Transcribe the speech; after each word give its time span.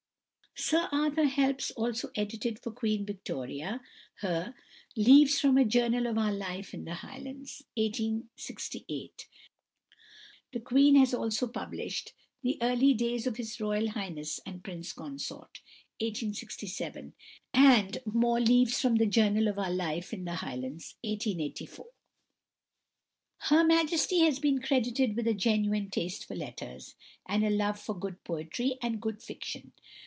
Sir 0.53 0.89
Arthur 0.91 1.25
Helps 1.25 1.71
also 1.71 2.11
edited 2.13 2.59
for 2.61 2.71
=Queen 2.71 3.05
Victoria 3.05 3.81
(1819 4.19 4.21
)= 4.19 4.21
her 4.23 4.55
"Leaves 4.97 5.39
from 5.39 5.57
a 5.57 5.65
Journal 5.65 6.05
of 6.05 6.17
our 6.19 6.33
Life 6.33 6.73
in 6.73 6.83
the 6.83 6.95
Highlands" 6.95 7.63
(1868). 7.77 9.27
The 10.51 10.59
Queen 10.59 10.97
has 10.97 11.13
also 11.13 11.47
published 11.47 12.13
"The 12.43 12.59
Early 12.61 12.93
Days 12.93 13.25
of 13.25 13.37
His 13.37 13.61
Royal 13.61 13.91
Highness 13.91 14.39
the 14.45 14.59
Prince 14.61 14.91
Consort" 14.91 15.61
(1867), 16.01 17.13
and 17.53 17.97
"More 18.05 18.41
Leaves 18.41 18.79
from 18.81 18.97
the 18.97 19.07
Journal 19.07 19.47
of 19.47 19.57
our 19.57 19.71
Life 19.71 20.13
in 20.13 20.25
the 20.25 20.35
Highlands" 20.35 20.95
(1884). 21.01 21.85
Her 23.37 23.63
Majesty 23.63 24.19
has 24.19 24.37
been 24.37 24.59
credited 24.61 25.15
with 25.15 25.27
a 25.27 25.33
genuine 25.33 25.89
taste 25.89 26.25
for 26.25 26.35
letters, 26.35 26.93
and 27.25 27.43
a 27.43 27.49
love 27.49 27.79
for 27.79 27.97
good 27.97 28.21
poetry 28.25 28.77
and 28.81 29.01
good 29.01 29.23
fiction. 29.23 29.71